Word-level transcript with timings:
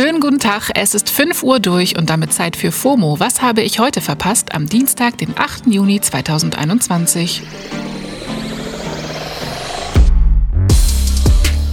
Schönen 0.00 0.20
guten 0.20 0.38
Tag, 0.38 0.70
es 0.76 0.94
ist 0.94 1.10
5 1.10 1.42
Uhr 1.42 1.58
durch 1.58 1.98
und 1.98 2.08
damit 2.08 2.32
Zeit 2.32 2.54
für 2.54 2.70
FOMO. 2.70 3.18
Was 3.18 3.42
habe 3.42 3.62
ich 3.62 3.80
heute 3.80 4.00
verpasst 4.00 4.54
am 4.54 4.68
Dienstag, 4.68 5.18
den 5.18 5.36
8. 5.36 5.66
Juni 5.66 6.00
2021? 6.00 7.42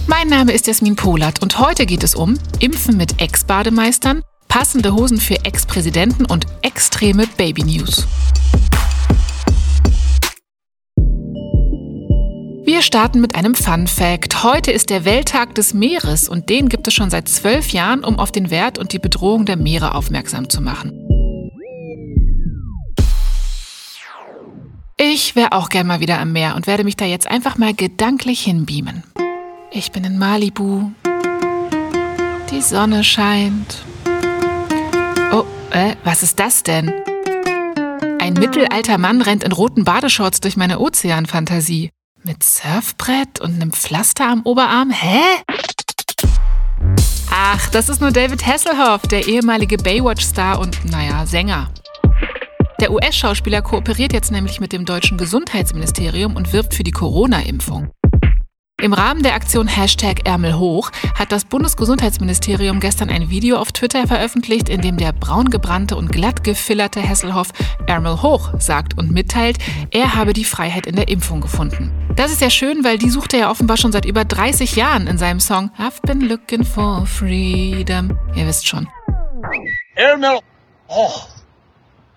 Mein 0.08 0.26
Name 0.26 0.50
ist 0.50 0.66
Jasmin 0.66 0.96
Polat 0.96 1.40
und 1.40 1.60
heute 1.60 1.86
geht 1.86 2.02
es 2.02 2.16
um 2.16 2.36
Impfen 2.58 2.96
mit 2.96 3.20
Ex-Bademeistern, 3.20 4.22
passende 4.48 4.92
Hosen 4.92 5.20
für 5.20 5.44
Ex-Präsidenten 5.44 6.24
und 6.24 6.46
extreme 6.62 7.28
Baby-News. 7.36 8.08
Starten 12.96 13.20
mit 13.20 13.34
einem 13.34 13.54
Fun 13.54 13.86
Fact. 13.86 14.42
Heute 14.42 14.72
ist 14.72 14.88
der 14.88 15.04
Welttag 15.04 15.54
des 15.54 15.74
Meeres 15.74 16.30
und 16.30 16.48
den 16.48 16.70
gibt 16.70 16.88
es 16.88 16.94
schon 16.94 17.10
seit 17.10 17.28
zwölf 17.28 17.68
Jahren, 17.68 18.02
um 18.02 18.18
auf 18.18 18.32
den 18.32 18.48
Wert 18.48 18.78
und 18.78 18.94
die 18.94 18.98
Bedrohung 18.98 19.44
der 19.44 19.58
Meere 19.58 19.94
aufmerksam 19.94 20.48
zu 20.48 20.62
machen. 20.62 20.92
Ich 24.96 25.36
wäre 25.36 25.52
auch 25.52 25.68
gern 25.68 25.86
mal 25.86 26.00
wieder 26.00 26.18
am 26.18 26.32
Meer 26.32 26.56
und 26.56 26.66
werde 26.66 26.84
mich 26.84 26.96
da 26.96 27.04
jetzt 27.04 27.30
einfach 27.30 27.58
mal 27.58 27.74
gedanklich 27.74 28.40
hinbeamen. 28.40 29.02
Ich 29.70 29.92
bin 29.92 30.02
in 30.04 30.16
Malibu. 30.16 30.90
Die 32.50 32.62
Sonne 32.62 33.04
scheint. 33.04 33.84
Oh, 35.34 35.44
äh, 35.70 35.96
was 36.02 36.22
ist 36.22 36.40
das 36.40 36.62
denn? 36.62 36.94
Ein 38.20 38.32
mittelalter 38.32 38.96
Mann 38.96 39.20
rennt 39.20 39.44
in 39.44 39.52
roten 39.52 39.84
Badeshorts 39.84 40.40
durch 40.40 40.56
meine 40.56 40.80
Ozeanfantasie. 40.80 41.90
Mit 42.26 42.42
Surfbrett 42.42 43.38
und 43.40 43.54
einem 43.54 43.72
Pflaster 43.72 44.28
am 44.28 44.42
Oberarm? 44.42 44.90
Hä? 44.90 45.20
Ach, 47.30 47.70
das 47.70 47.88
ist 47.88 48.00
nur 48.00 48.10
David 48.10 48.44
Hasselhoff, 48.44 49.02
der 49.02 49.28
ehemalige 49.28 49.76
Baywatch-Star 49.76 50.58
und, 50.58 50.84
naja, 50.90 51.24
Sänger. 51.24 51.70
Der 52.80 52.90
US-Schauspieler 52.90 53.62
kooperiert 53.62 54.12
jetzt 54.12 54.32
nämlich 54.32 54.58
mit 54.58 54.72
dem 54.72 54.84
deutschen 54.84 55.18
Gesundheitsministerium 55.18 56.34
und 56.34 56.52
wirbt 56.52 56.74
für 56.74 56.82
die 56.82 56.90
Corona-Impfung. 56.90 57.92
Im 58.82 58.92
Rahmen 58.92 59.22
der 59.22 59.34
Aktion 59.34 59.68
Hashtag 59.68 60.26
Ärmel 60.26 60.58
hoch 60.58 60.90
hat 61.14 61.32
das 61.32 61.46
Bundesgesundheitsministerium 61.46 62.78
gestern 62.78 63.08
ein 63.08 63.30
Video 63.30 63.56
auf 63.56 63.72
Twitter 63.72 64.06
veröffentlicht, 64.06 64.68
in 64.68 64.82
dem 64.82 64.98
der 64.98 65.14
braungebrannte 65.14 65.96
und 65.96 66.12
glatt 66.12 66.44
gefillerte 66.44 67.00
Hesselhoff 67.00 67.48
Ärmel 67.86 68.20
hoch 68.20 68.50
sagt 68.58 68.98
und 68.98 69.10
mitteilt, 69.10 69.56
er 69.92 70.14
habe 70.14 70.34
die 70.34 70.44
Freiheit 70.44 70.86
in 70.86 70.94
der 70.94 71.08
Impfung 71.08 71.40
gefunden. 71.40 71.90
Das 72.16 72.30
ist 72.30 72.42
ja 72.42 72.50
schön, 72.50 72.84
weil 72.84 72.98
die 72.98 73.08
sucht 73.08 73.32
er 73.32 73.40
ja 73.40 73.50
offenbar 73.50 73.78
schon 73.78 73.92
seit 73.92 74.04
über 74.04 74.26
30 74.26 74.76
Jahren 74.76 75.06
in 75.06 75.16
seinem 75.16 75.40
Song 75.40 75.70
I've 75.78 76.02
been 76.02 76.28
looking 76.28 76.62
for 76.62 77.06
freedom. 77.06 78.18
Ihr 78.34 78.46
wisst 78.46 78.68
schon. 78.68 78.86
Ärmel 79.94 80.40
hoch. 80.90 81.28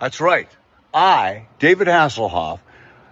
That's 0.02 0.20
right. 0.20 0.50
I, 0.94 1.44
David 1.60 1.88
Hasselhoff, 1.88 2.60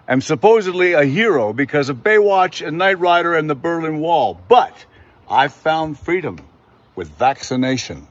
am 0.07 0.21
supposedly 0.21 0.93
a 0.93 1.03
hero 1.03 1.53
because 1.53 1.89
of 1.89 1.97
Baywatch 2.03 2.65
and 2.65 2.77
Knight 2.77 2.99
Rider 2.99 3.35
and 3.35 3.49
the 3.49 3.55
Berlin 3.55 3.99
Wall. 3.99 4.39
But 4.47 4.85
I 5.29 5.49
found 5.49 5.99
freedom 5.99 6.37
with 6.95 7.09
vaccination. 7.19 8.07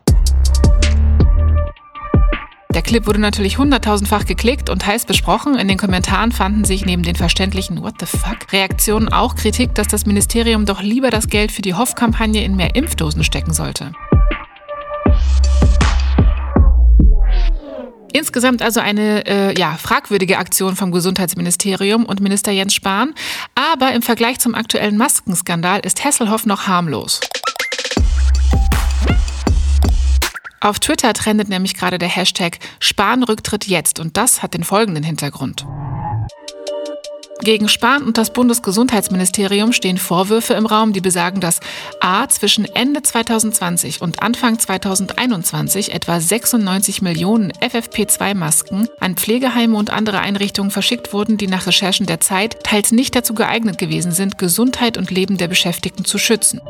Der 2.75 2.83
Clip 2.83 3.07
wurde 3.07 3.19
natürlich 3.19 3.57
hunderttausendfach 3.57 4.27
geklickt 4.27 4.69
und 4.69 4.87
heiß 4.87 5.07
besprochen. 5.07 5.59
In 5.59 5.67
den 5.67 5.79
Kommentaren 5.79 6.31
fanden 6.31 6.65
sich 6.65 6.85
neben 6.85 7.03
den 7.03 7.17
verständlichen 7.17 7.83
What 7.83 7.95
the 8.01 8.07
fuck 8.07 8.53
Reaktionen 8.53 9.09
auch 9.09 9.35
Kritik, 9.35 9.75
dass 9.75 9.89
das 9.89 10.05
Ministerium 10.05 10.67
doch 10.67 10.83
lieber 10.83 11.11
das 11.11 11.29
Geld 11.29 11.53
für 11.53 11.63
die 11.63 11.73
Hoff-Kampagne 11.73 12.45
in 12.45 12.55
mehr 12.55 12.75
Impfdosen 12.75 13.25
stecken 13.25 13.55
sollte. 13.55 13.93
Insgesamt 18.17 18.63
also 18.63 18.81
eine 18.81 19.27
äh, 19.27 19.59
ja, 19.59 19.77
fragwürdige 19.77 20.39
Aktion 20.39 20.75
vom 20.75 20.91
Gesundheitsministerium 20.91 22.07
und 22.07 22.21
Minister 22.21 22.51
Jens 22.51 22.73
Spahn. 22.73 23.13
Aber 23.55 23.93
im 23.93 24.01
Vergleich 24.01 24.39
zum 24.39 24.55
aktuellen 24.55 24.97
Maskenskandal 24.97 25.81
ist 25.81 26.03
Hesselhoff 26.03 26.47
noch 26.47 26.67
harmlos. 26.67 27.21
Auf 30.63 30.81
Twitter 30.81 31.13
trendet 31.13 31.51
nämlich 31.51 31.75
gerade 31.75 31.99
der 31.99 32.09
Hashtag 32.09 32.59
Spahn-Rücktritt 32.81 33.67
jetzt 33.67 34.01
und 34.01 34.17
das 34.17 34.43
hat 34.43 34.55
den 34.55 34.65
folgenden 34.65 35.05
Hintergrund. 35.05 35.67
Gegen 37.47 37.69
Spahn 37.69 38.03
und 38.03 38.19
das 38.19 38.33
Bundesgesundheitsministerium 38.33 39.73
stehen 39.73 39.99
Vorwürfe 39.99 40.55
im 40.55 40.67
Raum, 40.67 40.93
die 40.93 41.01
besagen, 41.01 41.41
dass 41.41 41.61
A 42.01 42.27
zwischen 42.29 42.65
Ende 42.65 43.03
2020 43.03 44.03
und 44.03 44.21
Anfang 44.21 44.59
2021 44.59 45.95
etwa 45.95 46.19
96 46.19 47.03
Millionen 47.03 47.53
FFP2-Masken 47.53 48.89
an 48.99 49.15
Pflegeheime 49.15 49.77
und 49.77 49.91
andere 49.91 50.19
Einrichtungen 50.19 50.73
verschickt 50.73 51.13
wurden, 51.13 51.37
die 51.37 51.47
nach 51.47 51.69
Recherchen 51.69 52.07
der 52.07 52.19
Zeit 52.19 52.65
teils 52.65 52.91
nicht 52.91 53.15
dazu 53.15 53.33
geeignet 53.33 53.79
gewesen 53.79 54.11
sind, 54.11 54.39
Gesundheit 54.39 54.99
und 54.99 55.13
Leben 55.13 55.37
der 55.37 55.47
Beschäftigten 55.47 56.05
zu 56.05 56.19
schützen. 56.19 56.61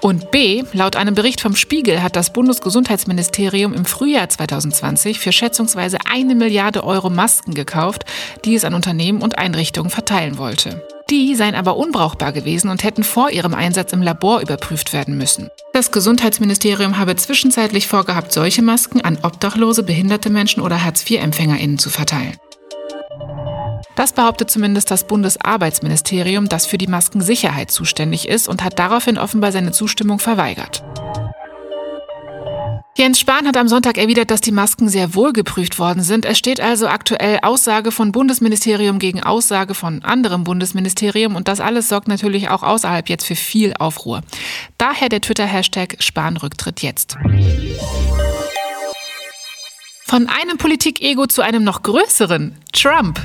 Und 0.00 0.30
B, 0.30 0.64
laut 0.72 0.96
einem 0.96 1.14
Bericht 1.14 1.42
vom 1.42 1.54
Spiegel 1.54 2.02
hat 2.02 2.16
das 2.16 2.32
Bundesgesundheitsministerium 2.32 3.74
im 3.74 3.84
Frühjahr 3.84 4.28
2020 4.28 5.20
für 5.20 5.30
schätzungsweise 5.30 5.98
eine 6.10 6.34
Milliarde 6.34 6.84
Euro 6.84 7.10
Masken 7.10 7.52
gekauft, 7.52 8.06
die 8.44 8.54
es 8.54 8.64
an 8.64 8.72
Unternehmen 8.72 9.20
und 9.20 9.38
Einrichtungen 9.38 9.90
verteilen 9.90 10.38
wollte. 10.38 10.82
Die 11.10 11.34
seien 11.34 11.54
aber 11.54 11.76
unbrauchbar 11.76 12.32
gewesen 12.32 12.70
und 12.70 12.82
hätten 12.82 13.02
vor 13.02 13.30
ihrem 13.30 13.52
Einsatz 13.52 13.92
im 13.92 14.00
Labor 14.00 14.40
überprüft 14.40 14.92
werden 14.92 15.18
müssen. 15.18 15.50
Das 15.74 15.90
Gesundheitsministerium 15.90 16.98
habe 16.98 17.16
zwischenzeitlich 17.16 17.86
vorgehabt, 17.86 18.32
solche 18.32 18.62
Masken 18.62 19.02
an 19.02 19.18
Obdachlose, 19.22 19.82
behinderte 19.82 20.30
Menschen 20.30 20.62
oder 20.62 20.82
Hartz-IV-EmpfängerInnen 20.82 21.78
zu 21.78 21.90
verteilen. 21.90 22.38
Das 23.96 24.12
behauptet 24.12 24.50
zumindest 24.50 24.90
das 24.90 25.06
Bundesarbeitsministerium, 25.06 26.48
das 26.48 26.66
für 26.66 26.78
die 26.78 26.86
Maskensicherheit 26.86 27.70
zuständig 27.70 28.28
ist 28.28 28.48
und 28.48 28.62
hat 28.62 28.78
daraufhin 28.78 29.18
offenbar 29.18 29.52
seine 29.52 29.72
Zustimmung 29.72 30.18
verweigert. 30.18 30.82
Jens 32.96 33.20
Spahn 33.20 33.46
hat 33.46 33.56
am 33.56 33.66
Sonntag 33.66 33.96
erwidert, 33.96 34.30
dass 34.30 34.42
die 34.42 34.52
Masken 34.52 34.88
sehr 34.88 35.14
wohl 35.14 35.32
geprüft 35.32 35.78
worden 35.78 36.02
sind. 36.02 36.26
Es 36.26 36.36
steht 36.36 36.60
also 36.60 36.86
aktuell 36.86 37.38
Aussage 37.40 37.92
von 37.92 38.12
Bundesministerium 38.12 38.98
gegen 38.98 39.22
Aussage 39.22 39.74
von 39.74 40.02
anderem 40.02 40.44
Bundesministerium 40.44 41.34
und 41.34 41.48
das 41.48 41.60
alles 41.60 41.88
sorgt 41.88 42.08
natürlich 42.08 42.50
auch 42.50 42.62
außerhalb 42.62 43.08
jetzt 43.08 43.24
für 43.24 43.36
viel 43.36 43.72
Aufruhr. 43.78 44.20
Daher 44.76 45.08
der 45.08 45.22
Twitter-Hashtag 45.22 45.96
Spahn-Rücktritt 46.00 46.82
jetzt. 46.82 47.16
Von 50.04 50.28
einem 50.28 50.58
Politik-Ego 50.58 51.26
zu 51.26 51.40
einem 51.40 51.64
noch 51.64 51.82
größeren, 51.82 52.56
Trump. 52.72 53.18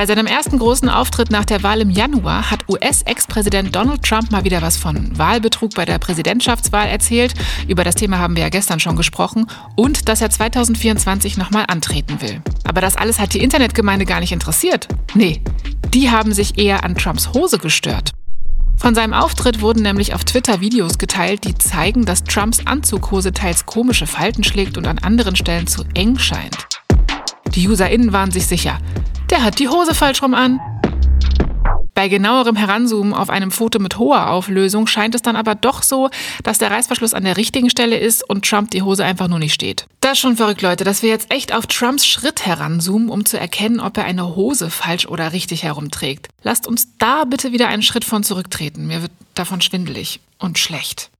Bei 0.00 0.06
seinem 0.06 0.26
ersten 0.26 0.58
großen 0.58 0.88
Auftritt 0.88 1.30
nach 1.30 1.44
der 1.44 1.62
Wahl 1.62 1.82
im 1.82 1.90
Januar 1.90 2.50
hat 2.50 2.66
US-Ex-Präsident 2.70 3.76
Donald 3.76 4.02
Trump 4.02 4.30
mal 4.30 4.44
wieder 4.44 4.62
was 4.62 4.78
von 4.78 5.18
Wahlbetrug 5.18 5.74
bei 5.74 5.84
der 5.84 5.98
Präsidentschaftswahl 5.98 6.88
erzählt. 6.88 7.34
Über 7.68 7.84
das 7.84 7.96
Thema 7.96 8.18
haben 8.18 8.34
wir 8.34 8.44
ja 8.44 8.48
gestern 8.48 8.80
schon 8.80 8.96
gesprochen. 8.96 9.46
Und 9.76 10.08
dass 10.08 10.22
er 10.22 10.30
2024 10.30 11.36
nochmal 11.36 11.66
antreten 11.68 12.22
will. 12.22 12.40
Aber 12.64 12.80
das 12.80 12.96
alles 12.96 13.20
hat 13.20 13.34
die 13.34 13.42
Internetgemeinde 13.42 14.06
gar 14.06 14.20
nicht 14.20 14.32
interessiert. 14.32 14.88
Nee, 15.12 15.42
die 15.92 16.10
haben 16.10 16.32
sich 16.32 16.56
eher 16.56 16.82
an 16.82 16.94
Trumps 16.94 17.34
Hose 17.34 17.58
gestört. 17.58 18.12
Von 18.78 18.94
seinem 18.94 19.12
Auftritt 19.12 19.60
wurden 19.60 19.82
nämlich 19.82 20.14
auf 20.14 20.24
Twitter 20.24 20.62
Videos 20.62 20.96
geteilt, 20.96 21.44
die 21.44 21.58
zeigen, 21.58 22.06
dass 22.06 22.24
Trumps 22.24 22.60
Anzughose 22.64 23.34
teils 23.34 23.66
komische 23.66 24.06
Falten 24.06 24.44
schlägt 24.44 24.78
und 24.78 24.86
an 24.86 24.98
anderen 25.00 25.36
Stellen 25.36 25.66
zu 25.66 25.84
eng 25.92 26.18
scheint. 26.18 26.56
Die 27.54 27.68
UserInnen 27.68 28.12
waren 28.14 28.30
sich 28.30 28.46
sicher, 28.46 28.78
der 29.30 29.42
hat 29.44 29.58
die 29.58 29.68
Hose 29.68 29.94
falsch 29.94 30.22
rum 30.22 30.34
an. 30.34 30.60
Bei 31.94 32.08
genauerem 32.08 32.56
Heranzoomen 32.56 33.12
auf 33.12 33.30
einem 33.30 33.50
Foto 33.50 33.78
mit 33.78 33.98
hoher 33.98 34.30
Auflösung 34.30 34.86
scheint 34.86 35.14
es 35.14 35.22
dann 35.22 35.36
aber 35.36 35.54
doch 35.54 35.82
so, 35.82 36.08
dass 36.42 36.58
der 36.58 36.70
Reißverschluss 36.70 37.14
an 37.14 37.24
der 37.24 37.36
richtigen 37.36 37.68
Stelle 37.68 37.98
ist 37.98 38.28
und 38.28 38.48
Trump 38.48 38.70
die 38.70 38.82
Hose 38.82 39.04
einfach 39.04 39.28
nur 39.28 39.38
nicht 39.38 39.52
steht. 39.52 39.86
Das 40.00 40.12
ist 40.12 40.20
schon 40.20 40.36
verrückt, 40.36 40.62
Leute, 40.62 40.84
dass 40.84 41.02
wir 41.02 41.10
jetzt 41.10 41.30
echt 41.30 41.54
auf 41.54 41.66
Trumps 41.66 42.06
Schritt 42.06 42.46
heranzoomen, 42.46 43.10
um 43.10 43.26
zu 43.26 43.38
erkennen, 43.38 43.80
ob 43.80 43.98
er 43.98 44.04
eine 44.04 44.34
Hose 44.34 44.70
falsch 44.70 45.06
oder 45.06 45.32
richtig 45.32 45.62
herumträgt. 45.62 46.28
Lasst 46.42 46.66
uns 46.66 46.96
da 46.98 47.24
bitte 47.24 47.52
wieder 47.52 47.68
einen 47.68 47.82
Schritt 47.82 48.04
von 48.04 48.22
zurücktreten. 48.22 48.86
Mir 48.86 49.02
wird 49.02 49.12
davon 49.34 49.60
schwindelig 49.60 50.20
und 50.38 50.58
schlecht. 50.58 51.10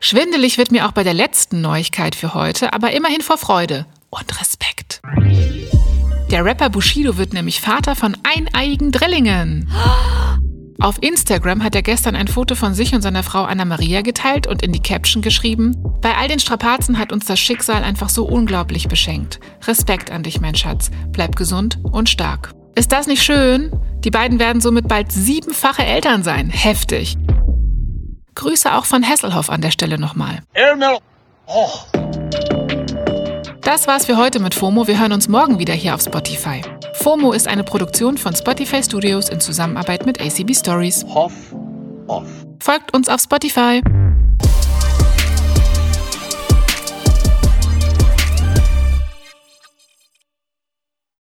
Schwindelig 0.00 0.58
wird 0.58 0.70
mir 0.70 0.86
auch 0.86 0.92
bei 0.92 1.02
der 1.02 1.14
letzten 1.14 1.60
Neuigkeit 1.60 2.14
für 2.14 2.34
heute, 2.34 2.72
aber 2.72 2.92
immerhin 2.92 3.20
vor 3.20 3.36
Freude 3.36 3.86
und 4.10 4.40
Respekt. 4.40 5.00
Der 6.30 6.44
Rapper 6.44 6.70
Bushido 6.70 7.16
wird 7.16 7.32
nämlich 7.32 7.60
Vater 7.60 7.96
von 7.96 8.16
eineiigen 8.22 8.92
Drillingen. 8.92 9.68
Auf 10.80 11.02
Instagram 11.02 11.64
hat 11.64 11.74
er 11.74 11.82
gestern 11.82 12.14
ein 12.14 12.28
Foto 12.28 12.54
von 12.54 12.74
sich 12.74 12.94
und 12.94 13.02
seiner 13.02 13.24
Frau 13.24 13.42
Anna 13.42 13.64
Maria 13.64 14.02
geteilt 14.02 14.46
und 14.46 14.62
in 14.62 14.72
die 14.72 14.82
Caption 14.82 15.22
geschrieben: 15.22 15.74
Bei 16.00 16.16
all 16.16 16.28
den 16.28 16.38
Strapazen 16.38 16.98
hat 16.98 17.12
uns 17.12 17.24
das 17.24 17.40
Schicksal 17.40 17.82
einfach 17.82 18.08
so 18.08 18.24
unglaublich 18.24 18.86
beschenkt. 18.86 19.40
Respekt 19.66 20.12
an 20.12 20.22
dich, 20.22 20.40
mein 20.40 20.54
Schatz. 20.54 20.90
Bleib 21.10 21.34
gesund 21.34 21.80
und 21.82 22.08
stark. 22.08 22.52
Ist 22.76 22.92
das 22.92 23.08
nicht 23.08 23.24
schön? 23.24 23.72
Die 24.04 24.10
beiden 24.10 24.38
werden 24.38 24.60
somit 24.60 24.86
bald 24.86 25.10
siebenfache 25.10 25.84
Eltern 25.84 26.22
sein. 26.22 26.50
Heftig. 26.50 27.18
Grüße 28.38 28.72
auch 28.72 28.84
von 28.84 29.02
Hesselhoff 29.02 29.50
an 29.50 29.60
der 29.62 29.72
Stelle 29.72 29.98
nochmal. 29.98 30.38
Oh. 31.46 31.68
Das 33.62 33.88
war's 33.88 34.06
für 34.06 34.16
heute 34.16 34.38
mit 34.38 34.54
FOMO. 34.54 34.86
Wir 34.86 35.00
hören 35.00 35.12
uns 35.12 35.28
morgen 35.28 35.58
wieder 35.58 35.74
hier 35.74 35.94
auf 35.94 36.02
Spotify. 36.02 36.62
FOMO 36.94 37.32
ist 37.32 37.48
eine 37.48 37.64
Produktion 37.64 38.16
von 38.16 38.36
Spotify 38.36 38.80
Studios 38.82 39.28
in 39.28 39.40
Zusammenarbeit 39.40 40.06
mit 40.06 40.20
ACB 40.20 40.54
Stories. 40.54 41.04
Hoff, 41.12 41.32
off. 42.06 42.28
Folgt 42.60 42.94
uns 42.94 43.08
auf 43.08 43.20
Spotify. 43.20 43.82